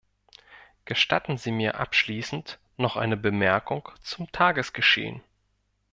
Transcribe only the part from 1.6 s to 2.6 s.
abschließend